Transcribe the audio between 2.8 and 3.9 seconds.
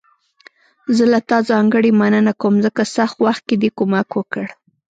سخت وخت کې دې